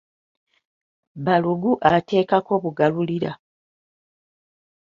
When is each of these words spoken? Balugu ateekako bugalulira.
Balugu 1.25 1.71
ateekako 1.95 2.53
bugalulira. 2.63 3.31